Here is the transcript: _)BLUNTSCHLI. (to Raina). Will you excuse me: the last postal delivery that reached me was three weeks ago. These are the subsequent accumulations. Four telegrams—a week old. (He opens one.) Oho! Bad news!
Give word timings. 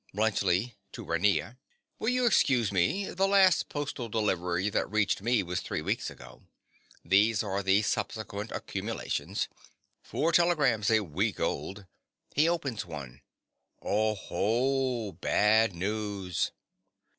_)BLUNTSCHLI. 0.17 0.73
(to 0.93 1.05
Raina). 1.05 1.57
Will 1.99 2.09
you 2.09 2.25
excuse 2.25 2.71
me: 2.71 3.11
the 3.11 3.27
last 3.27 3.69
postal 3.69 4.09
delivery 4.09 4.67
that 4.67 4.89
reached 4.89 5.21
me 5.21 5.43
was 5.43 5.61
three 5.61 5.83
weeks 5.83 6.09
ago. 6.09 6.41
These 7.05 7.43
are 7.43 7.61
the 7.61 7.83
subsequent 7.83 8.51
accumulations. 8.51 9.47
Four 10.01 10.31
telegrams—a 10.31 11.01
week 11.03 11.39
old. 11.39 11.85
(He 12.33 12.49
opens 12.49 12.83
one.) 12.83 13.21
Oho! 13.79 15.11
Bad 15.11 15.75
news! 15.75 16.51